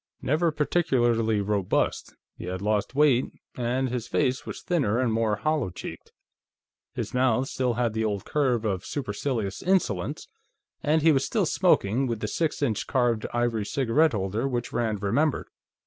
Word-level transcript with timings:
Never 0.23 0.51
particularly 0.51 1.41
robust, 1.41 2.15
he 2.35 2.45
had 2.45 2.59
lost 2.59 2.95
weight, 2.95 3.25
and 3.55 3.87
his 3.87 4.07
face 4.07 4.47
was 4.47 4.63
thinner 4.63 4.97
and 4.97 5.13
more 5.13 5.35
hollow 5.35 5.69
cheeked. 5.69 6.11
His 6.95 7.13
mouth 7.13 7.47
still 7.47 7.75
had 7.75 7.93
the 7.93 8.03
old 8.03 8.25
curve 8.25 8.65
of 8.65 8.83
supercilious 8.83 9.61
insolence, 9.61 10.27
and 10.81 11.03
he 11.03 11.11
was 11.11 11.23
still 11.23 11.45
smoking 11.45 12.07
with 12.07 12.19
the 12.19 12.27
six 12.27 12.63
inch 12.63 12.87
carved 12.87 13.27
ivory 13.31 13.63
cigarette 13.67 14.13
holder 14.13 14.47
which 14.47 14.73
Rand 14.73 15.03
remembered. 15.03 15.45